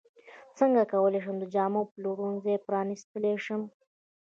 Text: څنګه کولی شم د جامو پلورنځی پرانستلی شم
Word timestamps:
څنګه 0.57 0.81
کولی 0.91 1.19
شم 1.23 1.35
د 1.39 1.45
جامو 1.53 1.81
پلورنځی 1.93 2.55
پرانستلی 2.67 3.35
شم 3.45 3.61